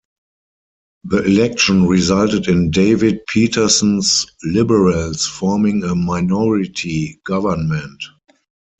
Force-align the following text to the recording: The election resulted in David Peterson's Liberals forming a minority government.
The 1.03 1.23
election 1.25 1.85
resulted 1.85 2.47
in 2.47 2.71
David 2.71 3.19
Peterson's 3.27 4.25
Liberals 4.43 5.27
forming 5.27 5.83
a 5.83 5.93
minority 5.93 7.21
government. 7.23 8.01